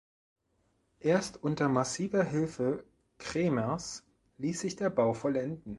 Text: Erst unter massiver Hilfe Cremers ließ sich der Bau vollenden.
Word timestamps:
Erst 0.99 1.43
unter 1.43 1.69
massiver 1.69 2.23
Hilfe 2.23 2.83
Cremers 3.19 4.03
ließ 4.39 4.59
sich 4.61 4.75
der 4.75 4.89
Bau 4.89 5.13
vollenden. 5.13 5.69